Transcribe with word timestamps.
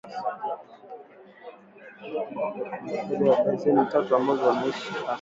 Zaidi 2.91 3.27
ya 3.27 3.43
dazeni 3.45 3.85
tatu 3.85 4.15
ambao 4.15 4.47
wanaishi 4.47 4.89
hasa 4.93 5.05